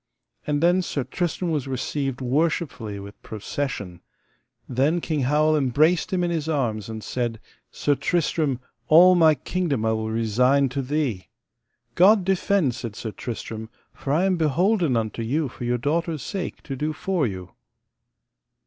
[0.47, 4.01] And then Sir Tristram was received worshipfully with procession.
[4.67, 7.39] Then King Howel embraced him in his arms, and said:
[7.69, 11.27] Sir Tristram, all my kingdom I will resign to thee.
[11.93, 16.63] God defend, said Sir Tristram, for I am beholden unto you for your daughter's sake
[16.63, 17.51] to do for you.